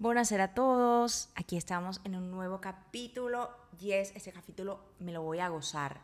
[0.00, 1.28] Buenas a todos.
[1.36, 3.48] Aquí estamos en un nuevo capítulo.
[3.78, 6.00] Yes, este capítulo me lo voy a gozar.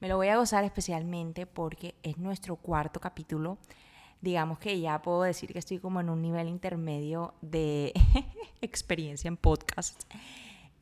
[0.00, 3.58] Me lo voy a gozar especialmente porque es nuestro cuarto capítulo.
[4.22, 7.92] Digamos que ya puedo decir que estoy como en un nivel intermedio de
[8.62, 10.04] experiencia en podcast.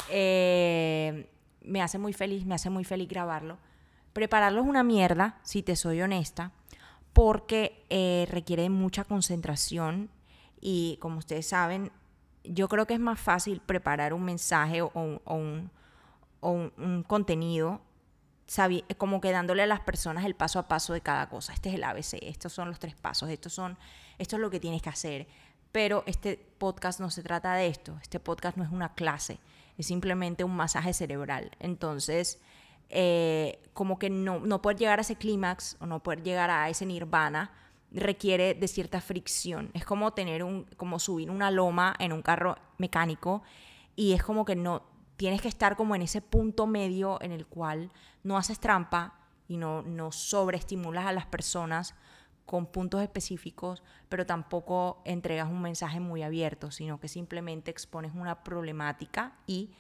[0.08, 1.28] Eh,
[1.60, 3.58] me hace muy feliz, me hace muy feliz grabarlo.
[4.12, 6.52] Prepararlo es una mierda, si te soy honesta,
[7.12, 10.08] porque eh, requiere mucha concentración
[10.60, 11.90] y como ustedes saben,
[12.44, 15.70] yo creo que es más fácil preparar un mensaje o, un,
[17.06, 17.80] contenido
[18.98, 21.54] como que dándole a las personas el paso a paso de cada cosa.
[21.54, 23.78] Este es el ABC, estos son los tres pasos, estos son,
[24.18, 25.26] esto es lo que tienes que hacer.
[25.72, 29.40] Pero este podcast no se trata de esto, este podcast no es una clase,
[29.78, 31.50] es simplemente un masaje cerebral.
[31.58, 32.38] Entonces,
[32.90, 36.68] eh, como que no, no poder llegar a ese clímax o no poder llegar a
[36.68, 37.50] ese nirvana
[37.94, 39.70] requiere de cierta fricción.
[39.72, 43.42] Es como tener un, como subir una loma en un carro mecánico
[43.96, 44.82] y es como que no,
[45.16, 47.90] tienes que estar como en ese punto medio en el cual
[48.22, 51.94] no haces trampa y no, no sobreestimulas a las personas
[52.46, 58.42] con puntos específicos, pero tampoco entregas un mensaje muy abierto, sino que simplemente expones una
[58.44, 59.70] problemática y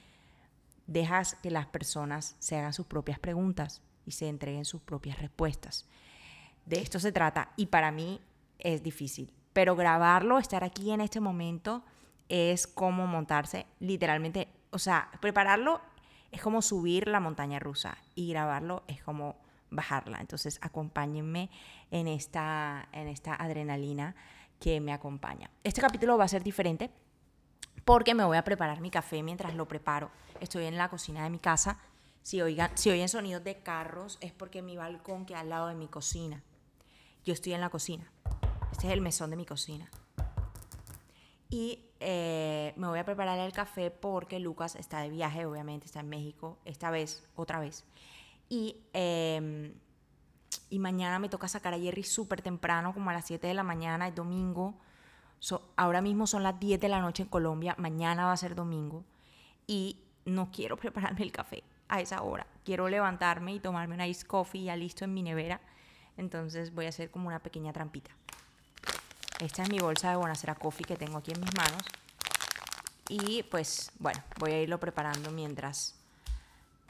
[0.86, 5.86] dejas que las personas se hagan sus propias preguntas y se entreguen sus propias respuestas.
[6.66, 8.20] De esto se trata y para mí
[8.58, 9.32] es difícil.
[9.52, 11.84] Pero grabarlo, estar aquí en este momento,
[12.28, 15.80] es como montarse literalmente, o sea, prepararlo
[16.32, 19.36] es como subir la montaña rusa y grabarlo es como
[19.70, 20.20] bajarla.
[20.20, 21.50] Entonces acompáñenme
[21.90, 24.16] en esta, en esta adrenalina
[24.58, 25.50] que me acompaña.
[25.62, 26.90] Este capítulo va a ser diferente
[27.84, 30.10] porque me voy a preparar mi café mientras lo preparo.
[30.40, 31.78] Estoy en la cocina de mi casa.
[32.22, 35.74] Si, oigan, si oyen sonidos de carros es porque mi balcón queda al lado de
[35.74, 36.42] mi cocina
[37.24, 38.10] yo estoy en la cocina.
[38.72, 39.90] Este es el mesón de mi cocina.
[41.48, 46.00] Y eh, me voy a preparar el café porque Lucas está de viaje, obviamente, está
[46.00, 47.84] en México, esta vez, otra vez.
[48.48, 49.72] Y, em,
[50.68, 53.62] y mañana me toca sacar a Jerry súper temprano, como a las 7 de la
[53.62, 54.74] mañana, es domingo.
[55.76, 59.04] ahora mismo son las 10 de la noche en Colombia, mañana va a ser domingo.
[59.66, 62.46] Y no quiero prepararme el café a esa hora.
[62.64, 65.60] Quiero levantarme y tomarme una ice coffee ya listo en mi nevera
[66.16, 68.10] entonces voy a hacer como una pequeña trampita.
[69.40, 71.82] Esta es mi bolsa de Bonacera Coffee que tengo aquí en mis manos.
[73.08, 75.96] Y pues bueno, voy a irlo preparando mientras,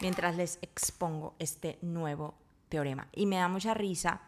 [0.01, 2.35] mientras les expongo este nuevo
[2.69, 3.09] teorema.
[3.12, 4.21] Y me da mucha risa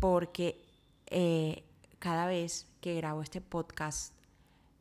[0.00, 0.60] porque
[1.06, 1.64] eh,
[1.98, 4.15] cada vez que grabo este podcast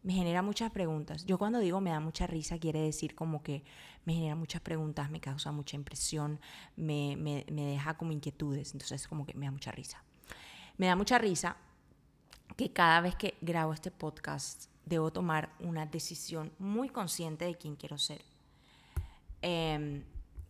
[0.05, 1.25] me genera muchas preguntas.
[1.25, 3.63] Yo cuando digo me da mucha risa, quiere decir como que
[4.05, 6.39] me genera muchas preguntas, me causa mucha impresión,
[6.75, 8.73] me, me, me deja como inquietudes.
[8.73, 10.03] Entonces como que me da mucha risa.
[10.77, 11.57] Me da mucha risa
[12.55, 17.75] que cada vez que grabo este podcast debo tomar una decisión muy consciente de quién
[17.75, 18.23] quiero ser.
[19.41, 20.03] Em,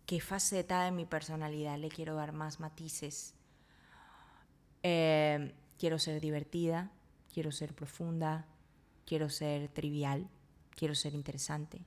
[0.05, 3.33] qué faceta de mi personalidad le quiero dar más matices.
[4.83, 6.91] Em, quiero ser divertida,
[7.33, 8.45] quiero ser profunda,
[9.05, 10.27] quiero ser trivial,
[10.75, 11.85] quiero ser interesante,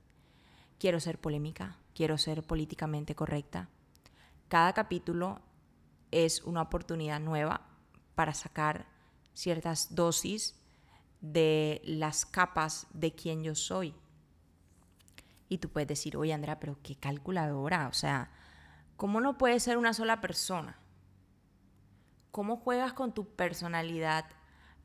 [0.79, 3.69] quiero ser polémica, quiero ser políticamente correcta.
[4.47, 5.41] Cada capítulo
[6.11, 7.61] es una oportunidad nueva
[8.15, 8.87] para sacar
[9.33, 10.55] ciertas dosis
[11.21, 13.93] de las capas de quien yo soy.
[15.49, 18.31] Y tú puedes decir, oye Andrea, pero qué calculadora, o sea,
[18.97, 20.77] ¿cómo no puedes ser una sola persona?
[22.31, 24.25] ¿Cómo juegas con tu personalidad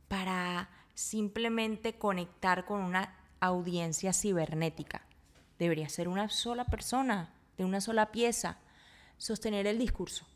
[0.09, 5.07] para simplemente conectar con una audiencia cibernética.
[5.59, 8.59] Debería ser una sola persona, de una sola pieza.
[9.19, 10.27] Sostener el discurso.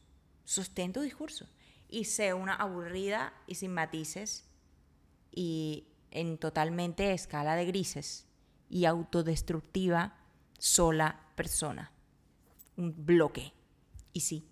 [0.45, 1.49] Sostén tu discurso.
[1.89, 4.47] Y sé una aburrida y sin matices
[5.31, 8.27] y en totalmente escala de grises
[8.69, 10.17] y autodestructiva
[10.59, 11.93] sola persona.
[12.77, 13.53] Un bloque.
[14.13, 14.49] Y sí,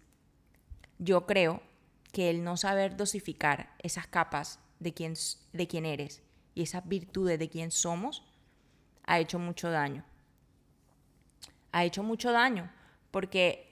[0.98, 1.62] yo creo
[2.12, 5.14] que el no saber dosificar esas capas de quién,
[5.52, 6.22] de quién eres
[6.54, 8.24] y esas virtudes de quién somos,
[9.04, 10.04] ha hecho mucho daño.
[11.70, 12.72] Ha hecho mucho daño
[13.10, 13.70] porque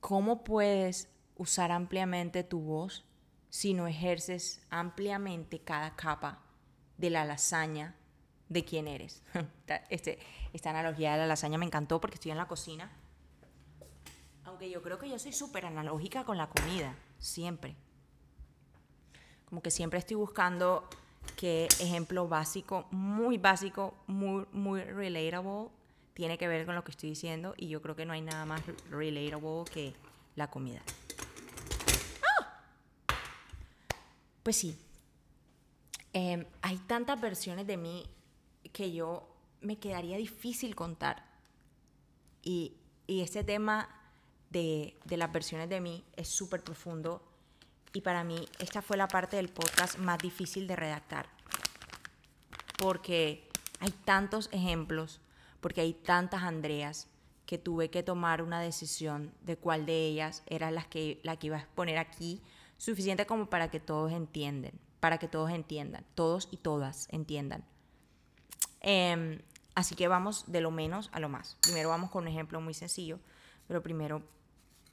[0.00, 3.06] ¿cómo puedes usar ampliamente tu voz
[3.48, 6.42] si no ejerces ampliamente cada capa
[6.98, 7.96] de la lasaña
[8.50, 9.22] de quién eres?
[9.88, 10.18] Este,
[10.52, 12.92] esta analogía de la lasaña me encantó porque estoy en la cocina.
[14.44, 17.76] Aunque yo creo que yo soy súper analógica con la comida, siempre
[19.56, 20.86] como que siempre estoy buscando
[21.34, 25.70] qué ejemplo básico, muy básico, muy, muy relatable,
[26.12, 28.44] tiene que ver con lo que estoy diciendo y yo creo que no hay nada
[28.44, 28.60] más
[28.90, 29.94] relatable que
[30.34, 30.82] la comida.
[32.22, 32.60] ¡Ah!
[34.42, 34.78] Pues sí,
[36.12, 38.04] em, hay tantas versiones de mí
[38.74, 39.26] que yo
[39.62, 41.24] me quedaría difícil contar.
[42.42, 42.74] Y,
[43.06, 43.88] y ese tema
[44.50, 47.22] de, de las versiones de mí es súper profundo
[47.96, 51.30] y para mí esta fue la parte del podcast más difícil de redactar.
[52.76, 53.48] Porque
[53.80, 55.22] hay tantos ejemplos,
[55.62, 57.08] porque hay tantas Andreas
[57.46, 61.46] que tuve que tomar una decisión de cuál de ellas era la que, la que
[61.46, 62.42] iba a exponer aquí,
[62.76, 67.64] suficiente como para que todos entiendan, para que todos entiendan, todos y todas entiendan.
[68.82, 69.40] Em,
[69.74, 71.56] así que vamos de lo menos a lo más.
[71.62, 73.18] Primero vamos con un ejemplo muy sencillo,
[73.66, 74.22] pero primero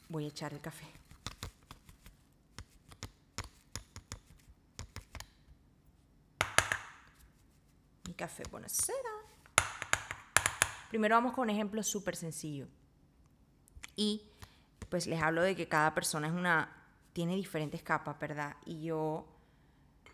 [0.08, 1.03] voy a echar el café.
[8.14, 9.10] Mi café cera.
[10.90, 12.68] Primero vamos con un ejemplo súper sencillo.
[13.96, 14.22] Y
[14.88, 16.70] pues les hablo de que cada persona es una,
[17.12, 18.56] tiene diferentes capas, ¿verdad?
[18.68, 19.26] Y yo,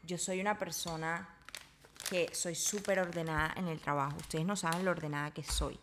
[0.04, 1.28] yo soy una persona
[2.10, 4.16] que soy súper ordenada en el trabajo.
[4.16, 5.78] Ustedes no saben lo ordenada que soy.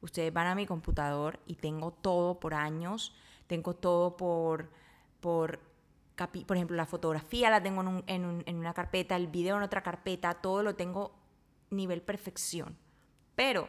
[0.00, 3.14] Ustedes van a mi computador y tengo todo por años,
[3.46, 4.70] tengo todo por,
[5.20, 5.60] por,
[6.46, 10.32] por ejemplo, la fotografía la tengo en, en una carpeta, el video en otra carpeta,
[10.32, 11.19] todo lo tengo
[11.70, 12.76] nivel perfección.
[13.34, 13.68] Pero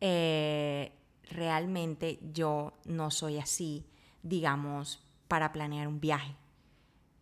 [0.00, 0.92] eh,
[1.30, 3.86] realmente yo no soy así,
[4.22, 6.34] digamos, para planear un viaje.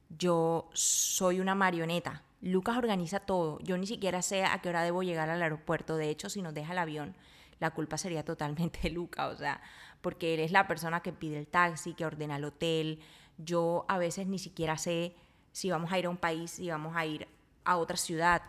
[0.09, 2.23] Yo soy una marioneta.
[2.41, 3.59] Lucas organiza todo.
[3.61, 5.97] Yo ni siquiera sé a qué hora debo llegar al aeropuerto.
[5.97, 7.17] De hecho, si nos deja el avión,
[7.59, 9.35] la culpa sería totalmente de Lucas.
[9.35, 9.61] O sea,
[10.01, 13.01] porque él es la persona que pide el taxi, que ordena el hotel.
[13.37, 15.15] Yo a veces ni siquiera sé
[15.53, 17.29] si vamos a ir a un país, si vamos a ir
[17.65, 18.43] a otra ciudad.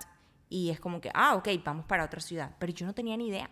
[0.49, 2.55] Y es como que, ah, ok, vamos para otra ciudad.
[2.59, 3.49] Pero yo no tenía ni idea.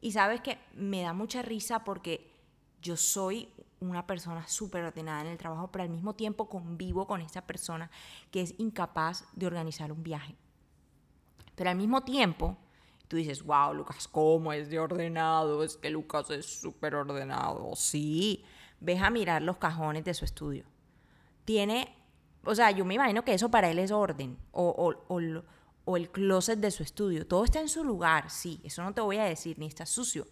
[0.00, 2.32] Y sabes que me da mucha risa porque
[2.80, 3.48] yo soy
[3.80, 7.90] una persona súper ordenada en el trabajo, pero al mismo tiempo convivo con esta persona
[8.30, 10.36] que es incapaz de organizar un viaje.
[11.54, 12.56] Pero al mismo tiempo,
[13.08, 15.62] tú dices, wow, Lucas, ¿cómo es de ordenado?
[15.62, 17.74] Es que Lucas es súper ordenado.
[17.74, 18.44] Sí,
[18.80, 20.64] ves a mirar los cajones de su estudio.
[21.44, 21.94] Tiene,
[22.44, 25.42] o sea, yo me imagino que eso para él es orden, o, o, o
[25.84, 27.26] o el closet de su estudio.
[27.26, 30.26] Todo está en su lugar, sí, eso no te voy a decir, ni está sucio.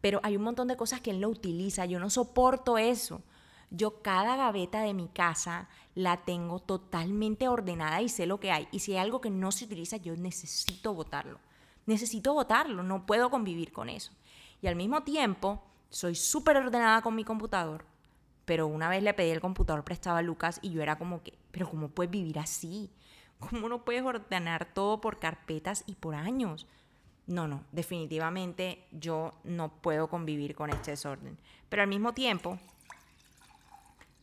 [0.00, 3.22] Pero hay un montón de cosas que él no utiliza, yo no soporto eso.
[3.70, 8.68] Yo cada gaveta de mi casa la tengo totalmente ordenada y sé lo que hay.
[8.70, 11.40] Y si hay algo que no se utiliza, yo necesito votarlo.
[11.86, 14.12] Necesito votarlo, no puedo convivir con eso.
[14.62, 17.84] Y al mismo tiempo, soy súper ordenada con mi computador.
[18.44, 21.36] Pero una vez le pedí el computador prestado a Lucas y yo era como que,
[21.50, 22.90] pero ¿cómo puedes vivir así?
[23.38, 26.66] ¿Cómo no puedes ordenar todo por carpetas y por años?
[27.26, 31.36] No, no, definitivamente yo no puedo convivir con este desorden.
[31.68, 32.58] Pero al mismo tiempo,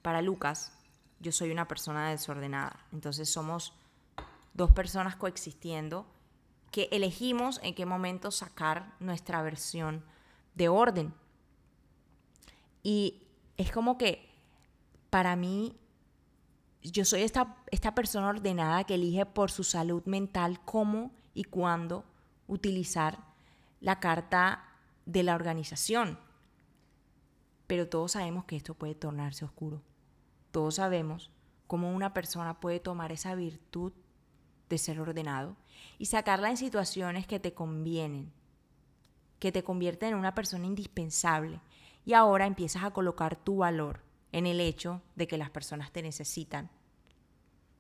[0.02, 0.72] para Lucas,
[1.20, 2.86] yo soy una persona desordenada.
[2.92, 3.74] Entonces somos
[4.54, 6.06] dos personas coexistiendo
[6.72, 10.04] que elegimos en qué momento sacar nuestra versión
[10.56, 11.14] de orden.
[12.84, 13.24] Y
[13.58, 14.30] es como que
[15.10, 15.76] para mí
[16.92, 22.04] yo soy esta, esta persona ordenada que elige por su salud mental cómo y cuándo
[22.48, 23.20] utilizar
[23.80, 24.64] la carta
[25.06, 26.20] de la organización.
[27.68, 29.82] Pero todos sabemos que esto puede tornarse oscuro.
[30.52, 31.32] Todos sabemos
[31.68, 33.94] cómo una persona puede tomar esa virtud
[34.70, 35.56] de ser ordenado
[35.98, 38.32] y sacarla en situaciones que te convienen,
[39.40, 41.62] que te convierten en una persona indispensable
[42.06, 44.02] y ahora empiezas a colocar tu valor
[44.34, 46.70] en el hecho de que las personas te necesitan.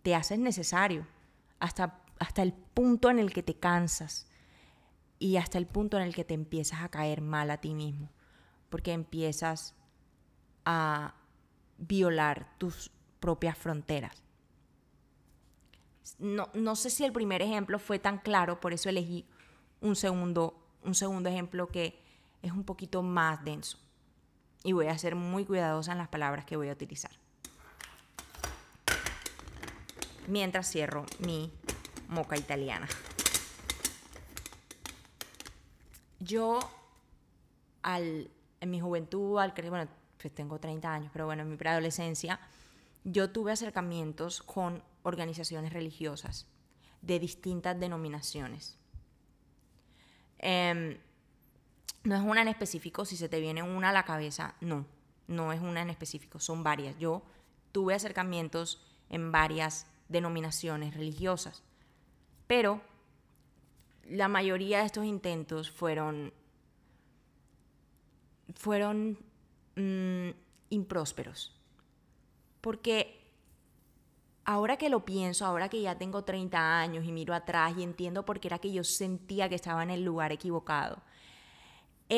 [0.03, 1.05] Te haces necesario
[1.60, 4.27] hasta, hasta el punto en el que te cansas
[5.19, 8.10] y hasta el punto en el que te empiezas a caer mal a ti mismo,
[8.69, 9.75] porque empiezas
[10.63, 11.15] a
[11.77, 14.24] violar tus propias fronteras.
[16.19, 19.25] No, no sé si el primer ejemplo fue tan claro, por eso elegí
[19.81, 22.00] un segundo, un segundo ejemplo que
[22.41, 23.82] es un poquito más denso
[24.63, 27.12] y voy a ser muy cuidadosa en las palabras que voy a utilizar.
[30.27, 31.51] Mientras cierro mi
[32.08, 32.88] moca italiana.
[36.20, 36.60] Yo,
[37.82, 42.39] al, en mi juventud, al bueno, pues tengo 30 años, pero bueno, en mi preadolescencia,
[43.03, 46.48] yo tuve acercamientos con organizaciones religiosas
[47.01, 48.77] de distintas denominaciones.
[50.39, 50.98] Eh,
[52.03, 54.86] no es una en específico, si se te viene una a la cabeza, no,
[55.27, 56.98] no es una en específico, son varias.
[56.98, 57.24] Yo
[57.72, 61.63] tuve acercamientos en varias denominaciones religiosas,
[62.48, 62.81] pero
[64.10, 66.33] la mayoría de estos intentos fueron,
[68.55, 69.17] fueron
[69.75, 70.29] mm,
[70.69, 71.55] imprósperos,
[72.60, 73.22] porque
[74.43, 78.25] ahora que lo pienso, ahora que ya tengo 30 años y miro atrás y entiendo
[78.25, 81.01] por qué era que yo sentía que estaba en el lugar equivocado,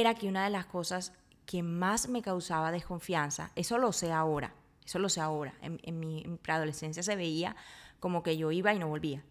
[0.01, 1.13] era que una de las cosas
[1.45, 4.53] que más me causaba desconfianza, eso lo sé ahora,
[4.85, 7.55] eso lo sé ahora, en, mi, en mi adolescencia se veía
[7.99, 9.23] como que yo iba y no volvía.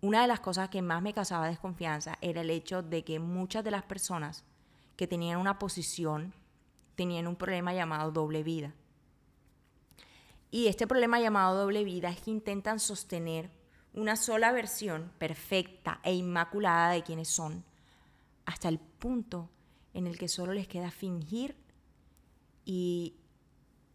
[0.00, 3.64] Una de las cosas que más me causaba desconfianza era el hecho de que muchas
[3.64, 4.44] de las personas
[4.96, 6.32] que tenían una posición
[6.94, 8.72] tenían un problema llamado doble vida.
[10.52, 13.50] Y este problema llamado doble vida es que intentan sostener
[13.92, 17.64] una sola versión perfecta e inmaculada de quienes son,
[18.46, 19.48] hasta el punto
[19.94, 21.56] en el que solo les queda fingir
[22.64, 23.16] y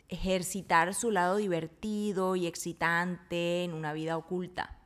[0.09, 4.79] ejercitar su lado divertido y excitante en una vida oculta.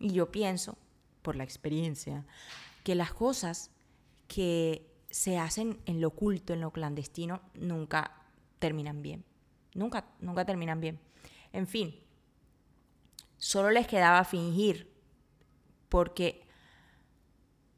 [0.00, 0.76] Y yo pienso,
[1.22, 2.24] por la experiencia,
[2.82, 3.70] que las cosas
[4.28, 8.22] que se hacen en lo oculto, en lo clandestino, nunca
[8.58, 9.24] terminan bien.
[9.74, 11.00] Nunca, nunca terminan bien.
[11.52, 11.94] En fin,
[13.36, 14.92] solo les quedaba fingir,
[15.88, 16.42] porque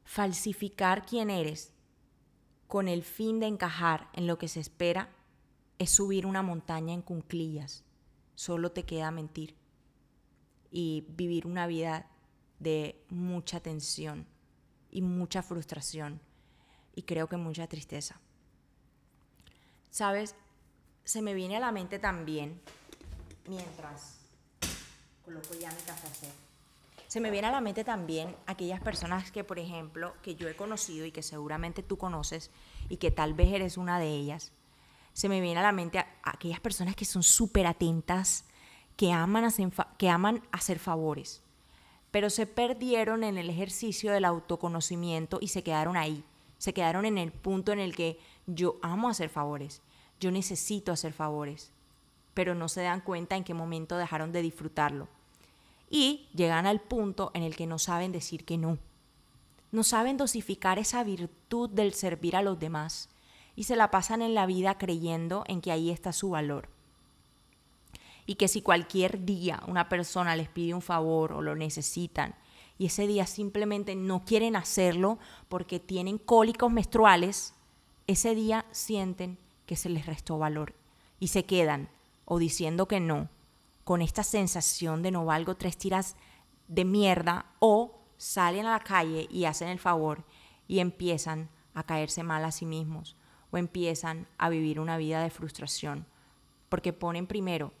[0.03, 1.73] falsificar quién eres
[2.67, 5.09] con el fin de encajar en lo que se espera
[5.79, 7.83] es subir una montaña en cunclillas.
[8.35, 9.55] Solo te queda mentir
[10.69, 12.07] y vivir una vida
[12.59, 14.27] de mucha tensión
[14.91, 16.19] y mucha frustración
[16.93, 18.19] y creo que mucha tristeza.
[19.89, 20.35] Sabes,
[21.03, 22.59] se me viene a la mente también
[23.47, 24.19] mientras
[25.23, 26.46] coloco ya mi café.
[27.07, 30.57] Se me viene a la mente también aquellas personas que, por ejemplo, que yo he
[30.57, 32.51] conocido y que seguramente tú conoces
[32.89, 34.51] y que tal vez eres una de ellas.
[35.13, 38.43] Se me viene a la mente aquellas personas que son súper atentas,
[38.97, 41.41] que aman, hacer, que aman hacer favores,
[42.11, 46.25] pero se perdieron en el ejercicio del autoconocimiento y se quedaron ahí.
[46.57, 49.81] Se quedaron en el punto en el que yo amo hacer favores,
[50.19, 51.71] yo necesito hacer favores,
[52.33, 55.07] pero no se dan cuenta en qué momento dejaron de disfrutarlo.
[55.89, 58.77] Y llegan al punto en el que no saben decir que no.
[59.71, 63.09] No saben dosificar esa virtud del servir a los demás
[63.55, 66.69] y se la pasan en la vida creyendo en que ahí está su valor.
[68.25, 72.35] Y que si cualquier día una persona les pide un favor o lo necesitan
[72.77, 75.17] y ese día simplemente no quieren hacerlo
[75.49, 77.53] porque tienen cólicos menstruales,
[78.05, 80.73] ese día sienten que se les restó valor
[81.19, 81.89] y se quedan
[82.25, 83.29] o diciendo que no,
[83.87, 86.17] con esta sensación de no valgo tres tiras
[86.67, 90.25] de mierda, o salen a la calle y hacen el favor
[90.67, 93.15] y empiezan a caerse mal a sí mismos,
[93.49, 96.05] o empiezan a vivir una vida de frustración,
[96.67, 97.71] porque ponen primero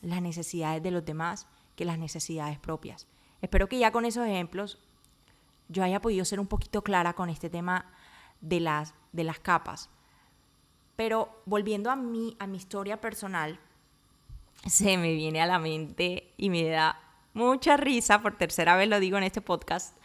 [0.00, 3.06] las necesidades de los demás que las necesidades propias.
[3.42, 4.78] Espero que ya con esos ejemplos
[5.68, 7.84] yo haya podido ser un poquito clara con este tema
[8.40, 9.90] de las, de las capas.
[10.96, 13.60] Pero volviendo a mí, a mi historia personal,
[14.66, 17.00] se me viene a la mente y me da
[17.32, 19.96] mucha risa, por tercera vez lo digo en este podcast,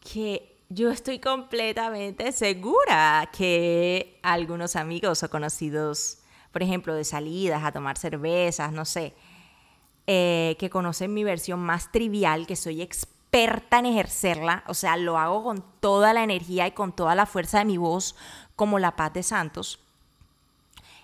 [0.00, 6.18] que yo estoy completamente segura que algunos amigos o conocidos,
[6.50, 9.14] por ejemplo, de salidas a tomar cervezas, no sé,
[10.06, 15.18] eh, que conocen mi versión más trivial, que soy experta en ejercerla, o sea, lo
[15.18, 18.16] hago con toda la energía y con toda la fuerza de mi voz,
[18.56, 19.78] como la paz de Santos.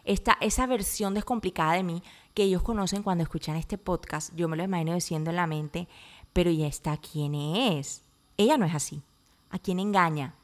[0.04, 2.02] Esta, esa versión descomplicada de mí
[2.38, 5.88] que ellos conocen cuando escuchan este podcast, yo me lo imagino diciendo en la mente,
[6.32, 8.02] pero ¿y esta quién es?
[8.36, 9.02] Ella no es así.
[9.50, 10.34] ¿A quién engaña?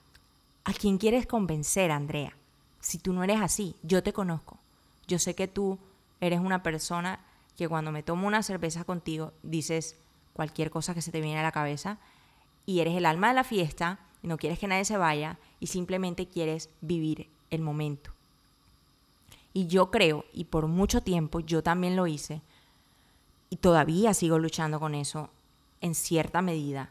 [0.65, 2.37] ¿A quién quieres convencer, Andrea?
[2.81, 4.59] Si tú no eres así, yo te conozco.
[5.07, 5.79] Yo sé que tú
[6.21, 7.21] eres una persona
[7.57, 9.95] que cuando me tomo una cerveza contigo dices
[10.33, 11.99] cualquier cosa que se te viene a la cabeza
[12.67, 15.69] y eres el alma de la fiesta y no quieres que nadie se vaya y
[15.69, 18.14] simplemente quieres vivir el momento.
[19.55, 22.43] Y yo creo, y por mucho tiempo yo también lo hice,
[23.49, 25.31] y todavía sigo luchando con eso
[25.81, 26.91] en cierta medida,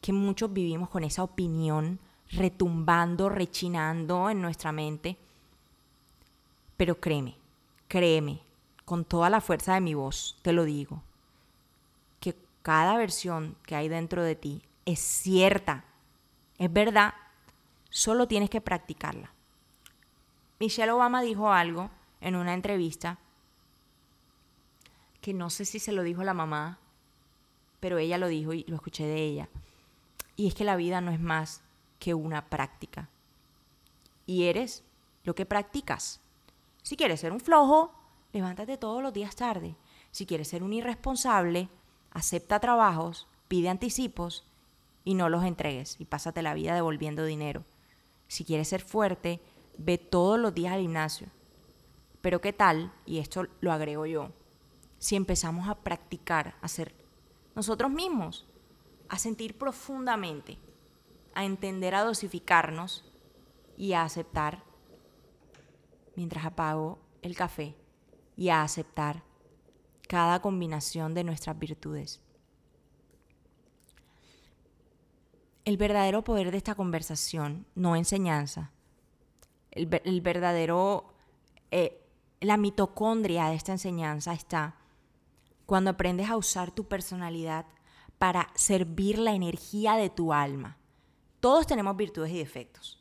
[0.00, 1.98] que muchos vivimos con esa opinión
[2.30, 5.16] retumbando, rechinando en nuestra mente.
[6.76, 7.34] Pero créeme,
[7.88, 8.40] créeme,
[8.84, 11.02] con toda la fuerza de mi voz, te lo digo,
[12.20, 15.84] que cada versión que hay dentro de ti es cierta,
[16.58, 17.14] es verdad,
[17.90, 19.33] solo tienes que practicarla.
[20.64, 21.90] Michelle Obama dijo algo
[22.22, 23.18] en una entrevista
[25.20, 26.78] que no sé si se lo dijo la mamá,
[27.80, 29.50] pero ella lo dijo y lo escuché de ella.
[30.36, 31.60] Y es que la vida no es más
[31.98, 33.10] que una práctica.
[34.24, 34.82] Y eres
[35.24, 36.22] lo que practicas.
[36.82, 37.92] Si quieres ser un flojo,
[38.32, 39.76] levántate todos los días tarde.
[40.12, 41.68] Si quieres ser un irresponsable,
[42.10, 44.46] acepta trabajos, pide anticipos
[45.04, 47.64] y no los entregues y pásate la vida devolviendo dinero.
[48.28, 49.42] Si quieres ser fuerte,
[49.78, 51.28] ve todos los días al gimnasio.
[52.20, 54.30] Pero qué tal, y esto lo agrego yo,
[54.98, 56.94] si empezamos a practicar, a ser
[57.54, 58.46] nosotros mismos,
[59.08, 60.58] a sentir profundamente,
[61.34, 63.04] a entender, a dosificarnos
[63.76, 64.64] y a aceptar,
[66.16, 67.76] mientras apago el café,
[68.36, 69.22] y a aceptar
[70.08, 72.20] cada combinación de nuestras virtudes.
[75.64, 78.70] El verdadero poder de esta conversación, no enseñanza,
[79.74, 81.14] el, verdadero,
[81.70, 82.00] eh,
[82.40, 84.76] la mitocondria de esta enseñanza está
[85.66, 87.66] cuando aprendes a usar tu personalidad
[88.18, 90.78] para servir la energía de tu alma.
[91.40, 93.00] Todos tenemos virtudes y defectos,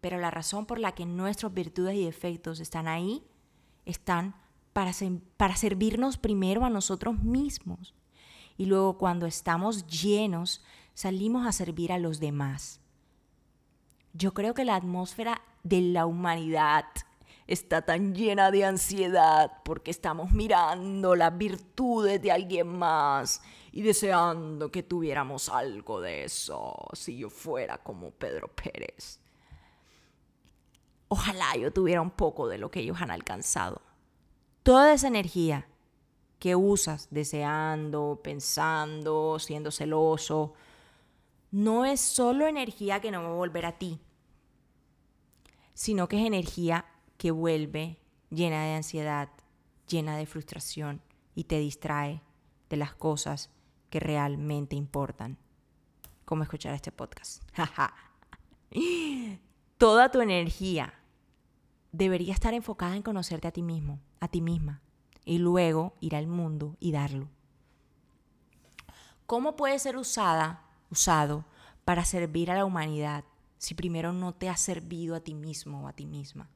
[0.00, 3.24] pero la razón por la que nuestras virtudes y defectos están ahí
[3.84, 4.34] están
[4.72, 4.92] para,
[5.36, 7.94] para servirnos primero a nosotros mismos.
[8.56, 10.62] Y luego cuando estamos llenos,
[10.94, 12.80] salimos a servir a los demás.
[14.12, 16.84] Yo creo que la atmósfera de la humanidad
[17.46, 23.42] está tan llena de ansiedad porque estamos mirando las virtudes de alguien más
[23.72, 29.20] y deseando que tuviéramos algo de eso si yo fuera como Pedro Pérez.
[31.08, 33.82] Ojalá yo tuviera un poco de lo que ellos han alcanzado.
[34.62, 35.68] Toda esa energía
[36.38, 40.54] que usas deseando, pensando, siendo celoso,
[41.50, 44.00] no es solo energía que no va a volver a ti,
[45.74, 46.86] sino que es energía
[47.18, 47.98] que vuelve
[48.30, 49.28] llena de ansiedad,
[49.88, 51.02] llena de frustración
[51.34, 52.22] y te distrae
[52.70, 53.50] de las cosas
[53.90, 55.38] que realmente importan.
[56.24, 57.42] Como escuchar este podcast.
[59.78, 60.94] Toda tu energía
[61.92, 64.80] debería estar enfocada en conocerte a ti mismo, a ti misma,
[65.24, 67.28] y luego ir al mundo y darlo.
[69.26, 71.44] ¿Cómo puede ser usada, usado
[71.84, 73.24] para servir a la humanidad
[73.64, 76.48] si primero no te has servido a ti mismo o a ti misma?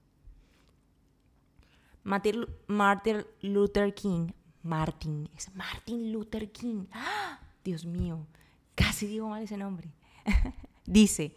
[2.04, 4.28] Martin Luther King,
[4.62, 7.40] Martin, es Martin Luther King, ¡Ah!
[7.64, 8.26] Dios mío,
[8.74, 9.90] casi digo mal ese nombre,
[10.86, 11.34] dice,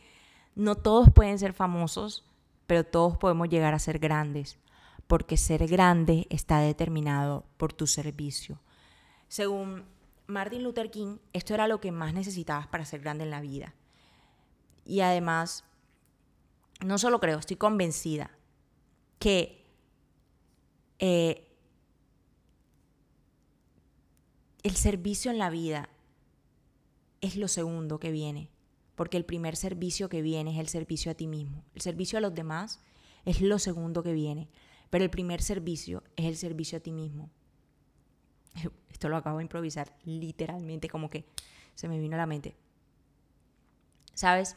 [0.56, 2.26] no todos pueden ser famosos,
[2.68, 4.60] pero todos podemos llegar a ser grandes,
[5.08, 8.60] porque ser grande está determinado por tu servicio.
[9.28, 9.84] Según
[10.28, 13.74] Martin Luther King, esto era lo que más necesitabas para ser grande en la vida.
[14.86, 15.64] Y además,
[16.86, 18.32] no solo creo, estoy convencida
[19.20, 19.66] que
[21.00, 21.48] eh,
[24.64, 25.90] el servicio en la vida
[27.22, 28.50] es lo segundo que viene,
[28.96, 31.64] porque el primer servicio que viene es el servicio a ti mismo.
[31.76, 32.80] El servicio a los demás
[33.26, 34.50] es lo segundo que viene,
[34.90, 37.30] pero el primer servicio es el servicio a ti mismo.
[38.92, 41.26] Esto lo acabo de improvisar literalmente, como que
[41.76, 42.56] se me vino a la mente.
[44.14, 44.56] ¿Sabes?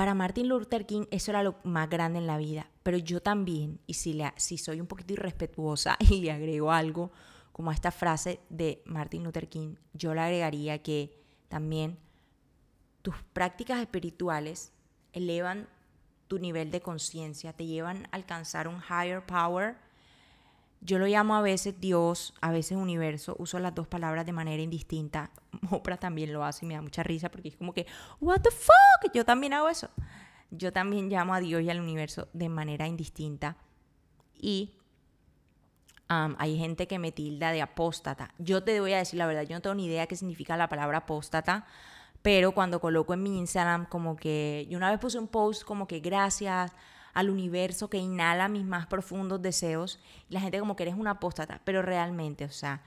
[0.00, 3.80] Para Martin Luther King eso era lo más grande en la vida, pero yo también,
[3.86, 7.12] y si, le, si soy un poquito irrespetuosa y le agrego algo
[7.52, 11.98] como a esta frase de Martin Luther King, yo le agregaría que también
[13.02, 14.72] tus prácticas espirituales
[15.12, 15.68] elevan
[16.28, 19.76] tu nivel de conciencia, te llevan a alcanzar un higher power
[20.80, 24.62] yo lo llamo a veces Dios, a veces universo, uso las dos palabras de manera
[24.62, 25.30] indistinta.
[25.70, 27.86] Oprah también lo hace y me da mucha risa porque es como que,
[28.20, 29.90] what the fuck, yo también hago eso.
[30.50, 33.56] Yo también llamo a Dios y al universo de manera indistinta.
[34.34, 34.74] Y
[36.08, 38.34] hay gente que me tilda de apóstata.
[38.38, 40.68] Yo te voy a decir la verdad, yo no tengo ni idea qué significa la
[40.68, 41.66] palabra apóstata,
[42.20, 45.86] pero cuando coloco en mi Instagram como que, yo una vez puse un post como
[45.86, 46.72] que gracias
[47.12, 49.98] al universo que inhala mis más profundos deseos.
[50.28, 52.82] Y la gente como que eres una apóstata, pero realmente, o sea,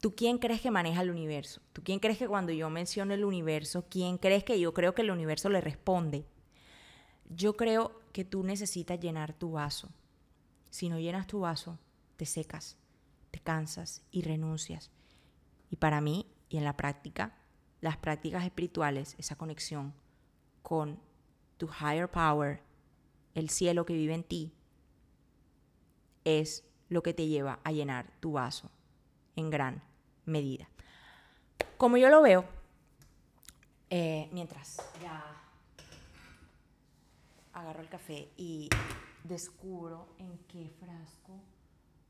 [0.00, 1.60] ¿tú quién crees que maneja el universo?
[1.72, 5.02] ¿Tú quién crees que cuando yo menciono el universo, quién crees que yo creo que
[5.02, 6.26] el universo le responde?
[7.28, 9.88] Yo creo que tú necesitas llenar tu vaso.
[10.70, 11.78] Si no llenas tu vaso,
[12.16, 12.76] te secas,
[13.30, 14.90] te cansas y renuncias.
[15.70, 17.36] Y para mí, y en la práctica,
[17.80, 19.92] las prácticas espirituales, esa conexión
[20.62, 21.00] con
[21.56, 22.62] tu higher power,
[23.34, 24.52] el cielo que vive en ti,
[26.24, 28.70] es lo que te lleva a llenar tu vaso
[29.36, 29.82] en gran
[30.24, 30.68] medida.
[31.76, 32.44] Como yo lo veo,
[33.90, 35.22] eh, mientras ya
[37.52, 38.68] agarro el café y
[39.22, 41.40] descubro en qué frasco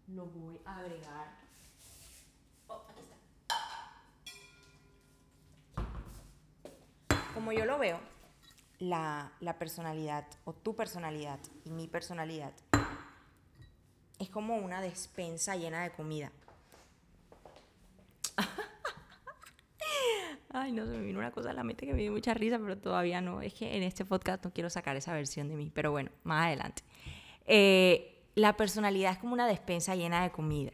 [0.09, 1.39] lo voy a agregar.
[2.69, 3.17] Oh, aquí está.
[7.35, 7.99] Como yo lo veo,
[8.89, 12.53] la, personalidad o tu personalidad y mi personalidad
[14.19, 16.31] es como una despensa llena de comida.
[20.51, 22.59] Ay, no, se me vino una cosa a la mente que me dio mucha risa,
[22.59, 23.43] pero todavía no.
[23.43, 26.47] Es que en este podcast no quiero sacar esa versión de mí, pero bueno, más
[26.47, 26.85] adelante.
[27.47, 30.71] Eh, la personalidad es como una despensa llena de comida.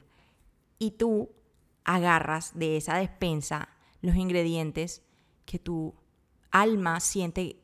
[0.78, 1.30] Y tú
[1.84, 3.70] agarras de esa despensa
[4.02, 5.02] los ingredientes
[5.46, 5.94] que tu
[6.50, 7.56] alma siente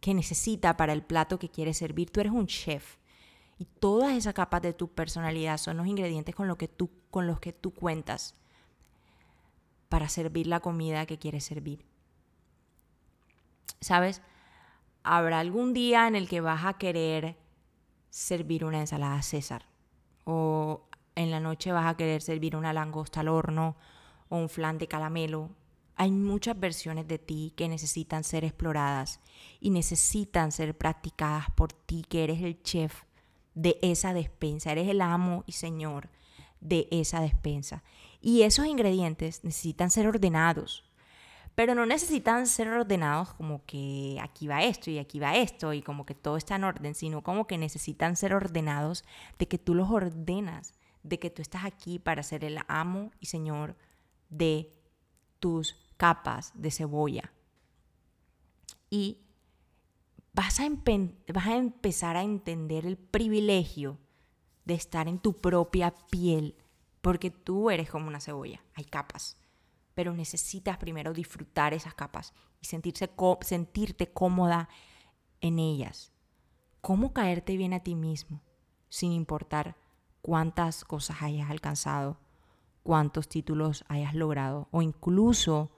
[0.00, 2.10] que necesita para el plato que quieres servir.
[2.10, 2.96] Tú eres un chef.
[3.58, 7.26] Y todas esas capas de tu personalidad son los ingredientes con, lo que tú, con
[7.26, 8.34] los que tú cuentas
[9.88, 11.84] para servir la comida que quieres servir.
[13.80, 14.22] ¿Sabes?
[15.02, 17.36] Habrá algún día en el que vas a querer
[18.10, 19.66] servir una ensalada César.
[20.24, 23.76] O en la noche vas a querer servir una langosta al horno
[24.28, 25.50] o un flan de calamelo.
[26.00, 29.18] Hay muchas versiones de ti que necesitan ser exploradas
[29.58, 33.02] y necesitan ser practicadas por ti, que eres el chef
[33.56, 36.08] de esa despensa, eres el amo y señor
[36.60, 37.82] de esa despensa.
[38.20, 40.84] Y esos ingredientes necesitan ser ordenados,
[41.56, 45.82] pero no necesitan ser ordenados como que aquí va esto y aquí va esto y
[45.82, 49.04] como que todo está en orden, sino como que necesitan ser ordenados
[49.36, 53.26] de que tú los ordenas, de que tú estás aquí para ser el amo y
[53.26, 53.74] señor
[54.30, 54.70] de
[55.40, 57.30] tus capas de cebolla.
[58.88, 59.18] Y
[60.32, 60.68] vas a,
[61.34, 63.98] vas a empezar a entender el privilegio
[64.64, 66.54] de estar en tu propia piel,
[67.02, 69.36] porque tú eres como una cebolla, hay capas,
[69.94, 73.10] pero necesitas primero disfrutar esas capas y sentirse,
[73.42, 74.68] sentirte cómoda
[75.40, 76.12] en ellas.
[76.80, 78.40] ¿Cómo caerte bien a ti mismo,
[78.88, 79.76] sin importar
[80.22, 82.18] cuántas cosas hayas alcanzado,
[82.82, 85.70] cuántos títulos hayas logrado o incluso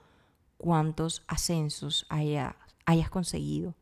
[0.61, 2.53] cuántos ascensos hayas,
[2.85, 3.73] hayas conseguido?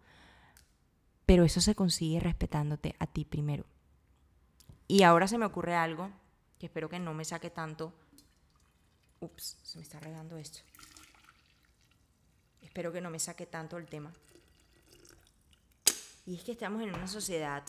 [1.26, 3.65] Pero eso se consigue respetándote a ti primero.
[4.88, 6.10] Y ahora se me ocurre algo
[6.58, 7.94] que espero que no me saque tanto.
[9.20, 10.60] Ups, se me está regando esto.
[12.62, 14.13] Espero que no me saque tanto el tema.
[16.26, 17.63] Y es que estamos en una sociedad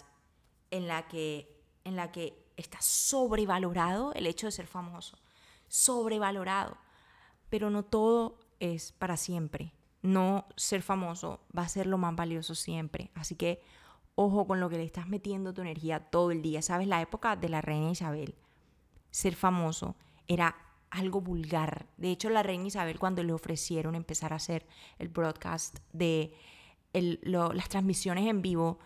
[0.70, 5.18] en la que, en la que está sobrevalorado el hecho de ser famoso.
[5.68, 6.79] Sobrevalorado.
[7.49, 12.55] Pero no todo es para siempre no ser famoso va a ser lo más valioso
[12.55, 13.11] siempre.
[13.14, 13.61] Así que
[14.14, 16.62] ojo con lo que le estás metiendo tu energía todo el día.
[16.62, 16.88] ¿Sabes?
[16.88, 18.35] La época de la reina Isabel,
[19.11, 19.96] ser famoso
[20.27, 20.57] era
[20.90, 21.87] algo vulgar.
[21.96, 24.66] De hecho, la reina Isabel cuando le ofrecieron empezar a hacer
[24.99, 26.35] el broadcast de
[26.92, 28.79] las transmisiones en vivo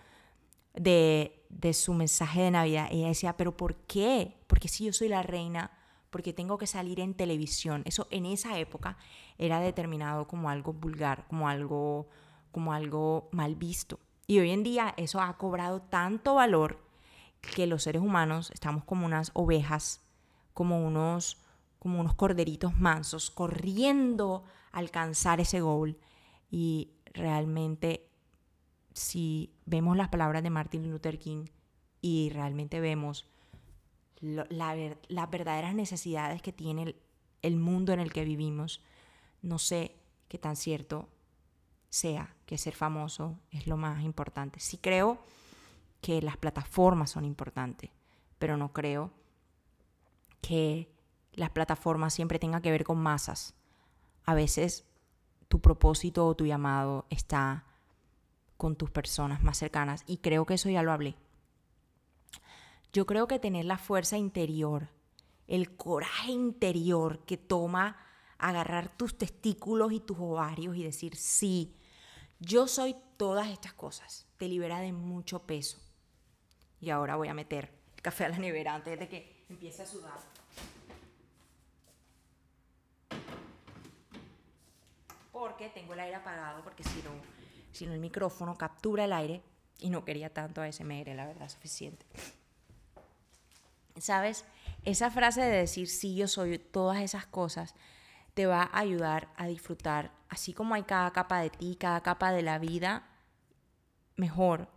[0.75, 4.37] de, de su mensaje de Navidad, ella decía, pero ¿por qué?
[4.47, 5.71] Porque si yo soy la reina,
[6.15, 7.83] porque tengo que salir en televisión.
[7.87, 8.97] Eso en esa época
[9.37, 12.09] era determinado como algo vulgar, como algo,
[12.53, 13.99] como algo mal visto.
[14.29, 16.79] Y hoy en día eso ha cobrado tanto valor
[17.41, 20.05] que los seres humanos estamos como unas ovejas,
[20.53, 21.43] como unos,
[21.81, 25.99] como unos corderitos mansos, corriendo a alcanzar ese gol.
[26.49, 28.09] Y realmente,
[28.93, 31.47] si vemos las palabras de Martin Luther King
[32.01, 33.27] y realmente vemos
[34.25, 36.97] las verdaderas necesidades que tiene
[37.43, 38.83] el, mundo en el que vivimos,
[39.43, 39.97] no sé
[40.29, 41.09] qué tan cierto
[41.91, 44.61] sea que ser famoso es lo más importante.
[44.61, 45.19] Sí creo
[46.01, 47.91] que las plataformas son importantes,
[48.39, 49.13] pero no creo
[50.41, 50.91] que
[51.33, 53.55] las plataformas siempre tengan que ver con masas.
[54.25, 54.85] A veces
[55.49, 57.65] tu propósito o tu llamado está
[58.57, 61.17] con tus personas más cercanas y creo que eso ya lo hablé.
[62.95, 64.89] Yo creo que tener la fuerza interior,
[65.49, 67.97] el coraje interior que toma
[68.39, 71.75] agarrar tus testículos y tus ovarios y decir, sí,
[72.39, 75.81] yo soy todas estas cosas, te libera de mucho peso.
[76.81, 79.87] Y ahora voy a meter el café a la nevera antes de que empiece a
[79.87, 80.21] sudar.
[85.33, 87.11] Porque tengo el aire apagado, porque si no,
[87.73, 89.43] si no el micrófono captura el aire
[89.81, 92.07] y no quería tanto ASMR, la verdad, suficiente.
[93.97, 94.45] ¿Sabes?
[94.85, 97.75] Esa frase de decir, sí, yo soy todas esas cosas,
[98.35, 102.33] te va a ayudar a disfrutar, así como hay cada capa de ti, cada capa
[102.33, 103.07] de la vida,
[104.17, 104.69] mejor,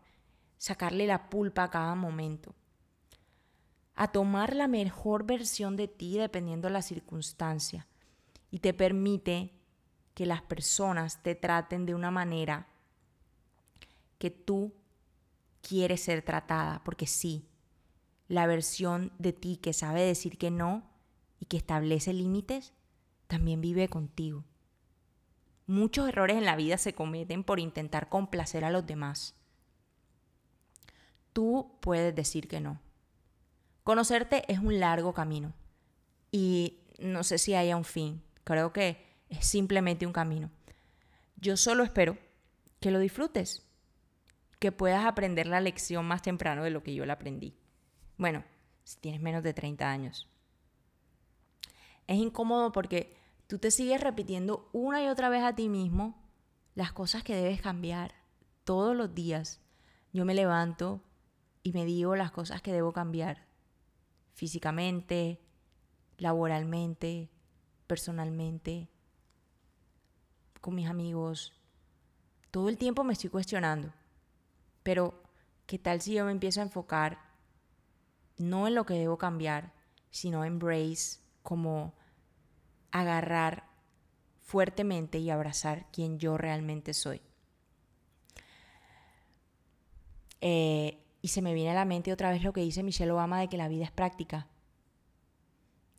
[0.57, 2.55] sacarle la pulpa a cada momento,
[3.95, 7.87] a tomar la mejor versión de ti dependiendo de la circunstancia
[8.51, 9.53] y te permite
[10.13, 12.67] que las personas te traten de una manera
[14.19, 14.73] que tú
[15.61, 17.47] quieres ser tratada, porque sí,
[18.27, 20.83] la versión de ti que sabe decir que no
[21.39, 22.73] y que establece límites,
[23.27, 24.43] también vive contigo.
[25.65, 29.35] Muchos errores en la vida se cometen por intentar complacer a los demás.
[31.33, 32.79] Tú puedes decir que no.
[33.83, 35.53] Conocerte es un largo camino
[36.31, 38.23] y no sé si haya un fin.
[38.43, 40.49] Creo que es simplemente un camino.
[41.35, 42.17] Yo solo espero
[42.79, 43.67] que lo disfrutes,
[44.59, 47.55] que puedas aprender la lección más temprano de lo que yo la aprendí.
[48.17, 48.43] Bueno,
[48.83, 50.27] si tienes menos de 30 años.
[52.07, 53.15] Es incómodo porque
[53.47, 56.15] tú te sigues repitiendo una y otra vez a ti mismo
[56.73, 58.15] las cosas que debes cambiar
[58.63, 59.59] todos los días.
[60.13, 61.01] Yo me levanto
[61.63, 63.45] y me digo las cosas que debo cambiar
[64.33, 65.41] físicamente,
[66.17, 67.29] laboralmente,
[67.87, 68.87] personalmente,
[70.61, 71.53] con mis amigos.
[72.51, 73.93] Todo el tiempo me estoy cuestionando.
[74.83, 75.21] Pero,
[75.65, 77.26] ¿qué tal si yo me empiezo a enfocar
[78.37, 79.73] no en lo que debo cambiar,
[80.11, 81.93] sino embrace, como
[82.91, 83.65] agarrar
[84.41, 87.21] fuertemente y abrazar quien yo realmente soy?
[90.41, 93.39] Eh, y se me viene a la mente otra vez lo que dice Michelle Obama
[93.39, 94.47] de que la vida es práctica.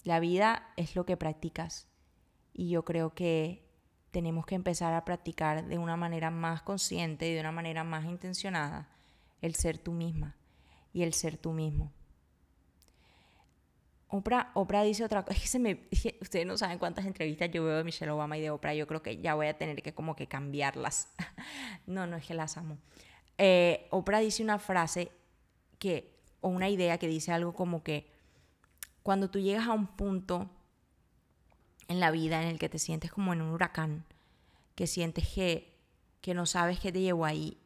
[0.04, 1.88] La vida es lo que practicas.
[2.54, 3.68] Y yo creo que
[4.10, 8.04] tenemos que empezar a practicar de una manera más consciente y de una manera más
[8.04, 8.88] intencionada
[9.42, 10.36] el ser tú misma
[10.92, 11.92] y el ser tú mismo.
[14.10, 17.76] Oprah, Oprah dice otra cosa, es que se ustedes no saben cuántas entrevistas yo veo
[17.76, 20.16] de Michelle Obama y de Oprah, yo creo que ya voy a tener que como
[20.16, 21.08] que cambiarlas.
[21.86, 22.78] no, no es que las amo.
[23.36, 25.12] Eh, Oprah dice una frase
[25.78, 28.10] que, o una idea que dice algo como que
[29.02, 30.50] cuando tú llegas a un punto
[31.88, 34.04] en la vida en el que te sientes como en un huracán,
[34.74, 35.76] que sientes que,
[36.20, 37.58] que no sabes qué te llevó ahí,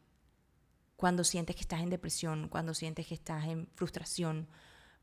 [0.95, 4.47] cuando sientes que estás en depresión, cuando sientes que estás en frustración,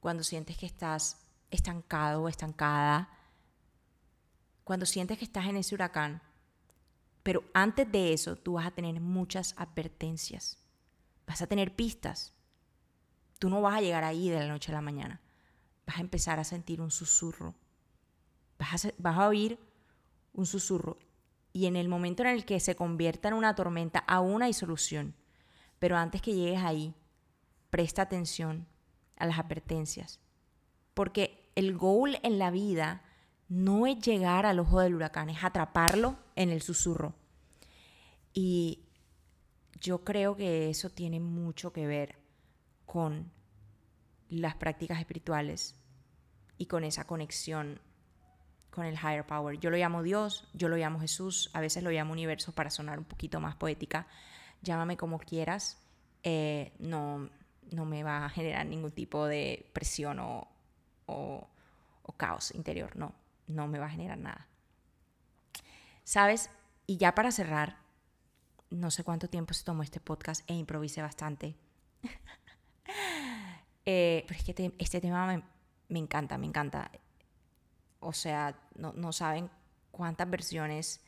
[0.01, 1.19] cuando sientes que estás
[1.51, 3.09] estancado o estancada,
[4.65, 6.23] cuando sientes que estás en ese huracán,
[7.23, 10.59] pero antes de eso tú vas a tener muchas advertencias,
[11.27, 12.33] vas a tener pistas.
[13.39, 15.21] Tú no vas a llegar ahí de la noche a la mañana,
[15.87, 17.55] vas a empezar a sentir un susurro
[18.61, 19.59] vas a, oír
[20.35, 20.99] un susurro
[21.53, 25.15] y en el momento en el que se convierta en una tormenta aún hay solución.
[25.79, 26.95] Pero antes que llegues ahí,
[27.71, 28.67] presta atención
[29.17, 30.21] a las advertencias.
[30.95, 33.03] Porque el goal en la vida
[33.49, 37.15] no es llegar al ojo del huracán, es atraparlo en el susurro.
[38.33, 38.85] Y
[39.81, 42.17] yo creo que eso tiene mucho que ver
[42.87, 43.31] con
[44.29, 45.75] las prácticas espirituales
[46.59, 47.81] y con esa conexión
[48.71, 49.59] con el higher power.
[49.59, 52.99] Yo lo llamo Dios, yo lo llamo Jesús, a veces lo llamo universo para sonar
[52.99, 54.07] un poquito más poética.
[54.63, 55.79] Llámame como quieras,
[56.23, 57.29] eh, no,
[57.73, 60.47] no me va a generar ningún tipo de presión o,
[61.11, 61.49] o,
[62.17, 63.15] caos interior, no,
[63.47, 64.49] no me va a generar nada.
[66.03, 66.51] ¿Sabes?
[66.87, 67.79] Y ya para cerrar,
[68.69, 71.57] no sé cuánto tiempo se tomó este podcast e improvisé bastante.
[73.87, 75.43] Eh, pero es que este tema me,
[75.89, 76.91] me encanta, me encanta
[78.01, 79.51] o sea, no, saben
[79.91, 81.01] cuántas versiones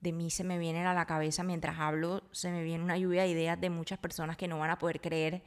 [0.00, 3.22] de mí se me vienen a la cabeza mientras hablo, se me viene una lluvia
[3.22, 5.42] de ideas de muchas personas que no van a poder creer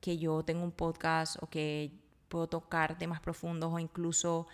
[0.00, 1.92] que yo tengo un podcast o que
[2.32, 4.46] puedo tocar temas profundos o incluso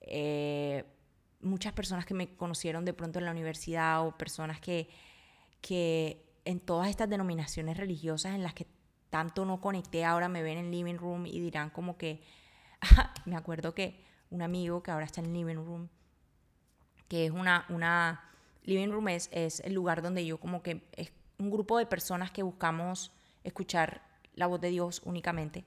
[0.00, 0.84] eh,
[1.40, 4.88] muchas personas que me conocieron de pronto en la universidad o personas que,
[5.60, 8.68] que en todas estas denominaciones religiosas en las que
[9.10, 12.22] tanto no conecté ahora me ven en living room y dirán como que,
[13.24, 15.88] me acuerdo que un amigo que ahora está en Living Room,
[17.08, 18.22] que es una, una
[18.62, 22.30] Living Room es, es el lugar donde yo como que es un grupo de personas
[22.30, 23.10] que buscamos
[23.42, 24.02] escuchar
[24.34, 25.64] la voz de Dios únicamente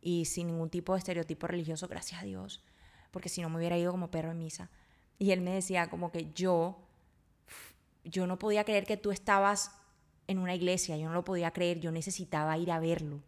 [0.00, 2.64] y sin ningún tipo de estereotipo religioso, gracias a Dios,
[3.10, 4.70] porque si no me hubiera ido como perro en misa.
[5.18, 6.78] Y él me decía como que yo,
[8.04, 9.72] yo no podía creer que tú estabas
[10.28, 13.22] en una iglesia, yo no lo podía creer, yo necesitaba ir a verlo.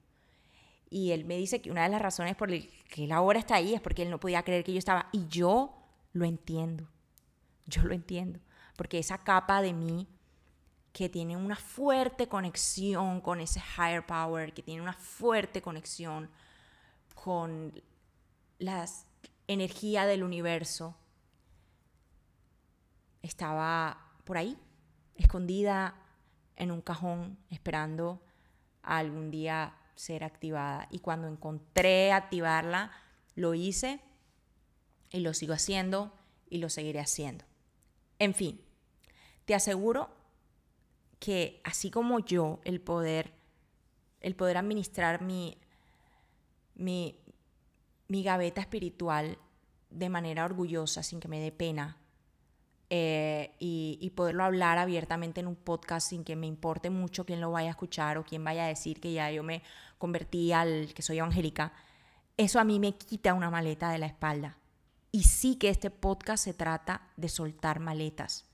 [0.90, 3.54] Y él me dice que una de las razones por las que él ahora está
[3.54, 5.08] ahí es porque él no podía creer que yo estaba.
[5.12, 5.76] Y yo
[6.12, 6.88] lo entiendo.
[7.66, 8.40] Yo lo entiendo.
[8.76, 10.08] Porque esa capa de mí
[10.92, 16.28] que tiene una fuerte conexión con ese higher power, que tiene una fuerte conexión
[17.22, 17.82] con
[18.58, 18.86] la
[19.46, 20.96] energía del universo,
[23.22, 24.56] estaba por ahí,
[25.16, 25.94] escondida
[26.56, 28.22] en un cajón, esperando
[28.82, 30.88] algún día ser activada.
[30.90, 32.90] Y cuando encontré activarla,
[33.34, 34.00] lo hice
[35.10, 36.12] y lo sigo haciendo
[36.48, 37.44] y lo seguiré haciendo.
[38.18, 38.62] En fin,
[39.44, 40.10] te aseguro
[41.18, 43.32] que así como yo, el poder,
[44.20, 45.58] el poder administrar mi,
[46.80, 47.20] mi,
[48.08, 49.38] mi gaveta espiritual
[49.90, 51.98] de manera orgullosa, sin que me dé pena,
[52.92, 57.52] eh, y, poderlo hablar abiertamente en un podcast sin que me importe mucho quién lo
[57.52, 59.62] vaya a escuchar o quién vaya a decir que ya yo me
[59.96, 61.72] convertí al que soy evangélica,
[62.36, 64.58] eso a mí me quita una maleta de la espalda.
[65.12, 68.44] Y sí que este podcast se trata de soltar maletas,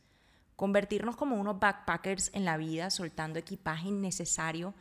[0.55, 4.75] convertirnos como unos backpackers en la vida, soltando equipaje innecesario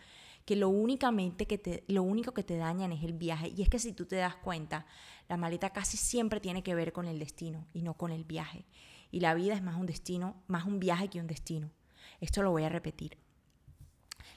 [0.45, 3.51] que lo, únicamente que te, lo único que te dañan es el viaje.
[3.55, 4.86] Y es que si tú te das cuenta,
[5.27, 8.65] la maleta casi siempre tiene que ver con el destino y no con el viaje.
[9.12, 11.71] Y la vida es más un destino, más un viaje que un destino.
[12.21, 13.17] Esto lo voy a repetir.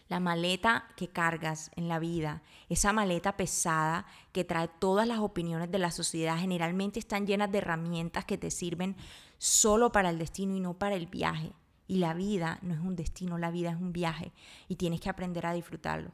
[0.09, 5.71] La maleta que cargas en la vida, esa maleta pesada que trae todas las opiniones
[5.71, 8.97] de la sociedad, generalmente están llenas de herramientas que te sirven
[9.37, 11.53] solo para el destino y no para el viaje.
[11.88, 14.33] Y la vida no es un destino, la vida es un viaje
[14.68, 16.12] y tienes que aprender a disfrutarlo.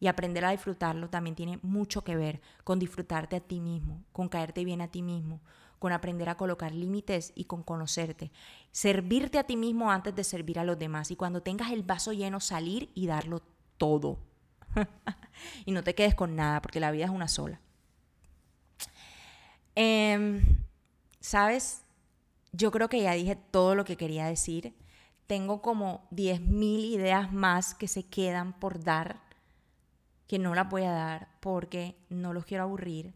[0.00, 4.28] Y aprender a disfrutarlo también tiene mucho que ver con disfrutarte a ti mismo, con
[4.28, 5.40] caerte bien a ti mismo,
[5.80, 8.30] con aprender a colocar límites y con conocerte.
[8.70, 11.10] Servirte a ti mismo antes de servir a los demás.
[11.10, 13.42] Y cuando tengas el vaso lleno, salir y darlo
[13.76, 14.20] todo.
[15.66, 17.60] y no te quedes con nada, porque la vida es una sola.
[19.74, 20.64] Em,
[21.20, 21.82] ¿Sabes?
[22.52, 24.74] Yo creo que ya dije todo lo que quería decir.
[25.28, 29.20] Tengo como 10.000 ideas más que se quedan por dar,
[30.26, 33.12] que no las voy a dar porque no los quiero aburrir.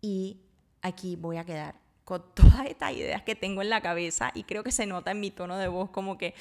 [0.00, 0.40] Y
[0.80, 4.64] aquí voy a quedar con todas estas ideas que tengo en la cabeza y creo
[4.64, 6.34] que se nota en mi tono de voz como que,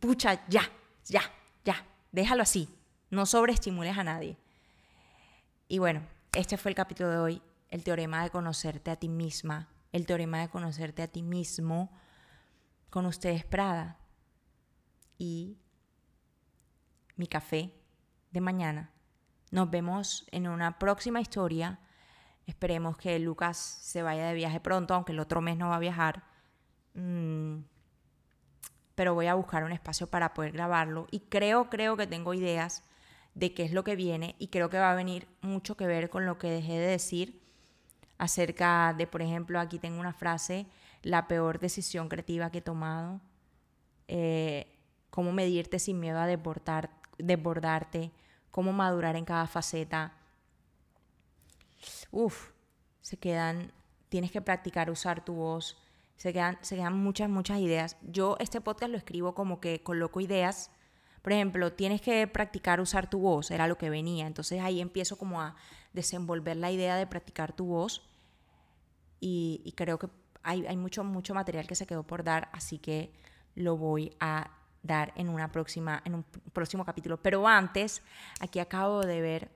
[0.00, 0.68] pucha, ya,
[1.06, 1.22] ya,
[1.64, 2.68] ya, déjalo así,
[3.10, 4.36] no sobreestimules a nadie.
[5.68, 9.68] Y bueno, este fue el capítulo de hoy, el teorema de conocerte a ti misma,
[9.92, 11.92] el teorema de conocerte a ti mismo
[12.90, 13.99] con ustedes Prada
[15.20, 15.56] y
[17.14, 17.72] mi café
[18.32, 18.90] de mañana.
[19.52, 21.78] Nos vemos en una próxima historia
[22.50, 25.78] Esperemos que Lucas se vaya de viaje pronto, aunque el otro mes no va a
[25.78, 26.24] viajar.
[26.94, 27.58] Mm,
[28.96, 31.06] pero voy a buscar un espacio para poder grabarlo.
[31.12, 32.82] Y creo, creo que tengo ideas
[33.34, 36.10] de qué es lo que viene y creo que va a venir mucho que ver
[36.10, 37.40] con lo que dejé de decir
[38.18, 40.66] acerca de, por ejemplo, aquí tengo una frase,
[41.02, 43.20] la peor decisión creativa que he tomado,
[44.08, 44.76] eh,
[45.10, 48.12] cómo medirte sin miedo a desbordarte,
[48.50, 50.14] cómo madurar en cada faceta,
[52.10, 52.50] Uf,
[53.00, 53.72] se quedan,
[54.08, 55.76] tienes que practicar usar tu voz,
[56.16, 57.96] se quedan, se quedan muchas, muchas ideas.
[58.02, 60.70] Yo este podcast lo escribo como que coloco ideas.
[61.22, 64.26] Por ejemplo, tienes que practicar usar tu voz, era lo que venía.
[64.26, 65.54] Entonces ahí empiezo como a
[65.92, 68.06] desenvolver la idea de practicar tu voz
[69.20, 70.08] y, creo que
[70.42, 73.12] hay, hay, mucho, mucho material que se quedó por dar, así que
[73.54, 74.50] lo voy a
[74.82, 77.22] dar en, una próxima, en un próximo capítulo.
[77.22, 78.02] Pero antes,
[78.40, 79.50] aquí acabo de ver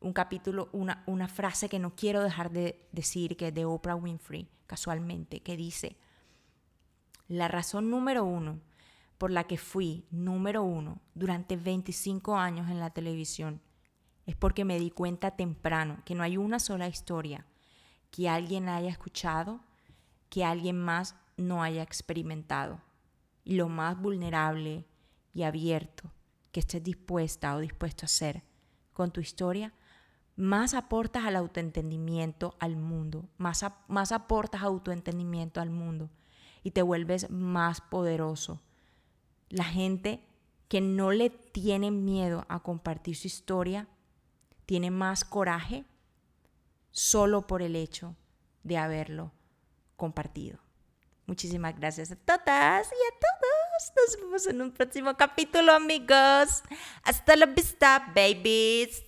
[0.00, 3.96] un capítulo, una, una frase que no quiero dejar de decir, que es de Oprah
[3.96, 5.96] Winfrey, casualmente, que dice,
[7.28, 8.60] la razón número uno
[9.18, 13.62] por la que fui número uno durante 25 años en la televisión
[14.26, 17.46] es porque me di cuenta temprano que no hay una sola historia
[18.10, 19.60] que alguien haya escuchado
[20.34, 22.80] que alguien más no haya experimentado.
[23.44, 24.86] Y lo más vulnerable
[25.32, 26.10] y abierto
[26.52, 28.42] que estés dispuesta o dispuesto a ser
[28.92, 29.72] con tu historia
[30.36, 36.10] más aportas al autoentendimiento al mundo, más, más aportas autoentendimiento al mundo
[36.62, 38.60] y te vuelves más poderoso.
[39.48, 40.26] La gente
[40.68, 43.86] que no le tiene miedo a compartir su historia
[44.66, 45.84] tiene más coraje
[46.90, 48.16] solo por el hecho
[48.64, 49.30] de haberlo
[49.96, 50.63] compartido.
[51.26, 53.92] Muchísimas gracias a todas y a todos.
[53.96, 56.62] Nos vemos en un próximo capítulo, amigos.
[57.02, 59.02] Hasta la vista, babies.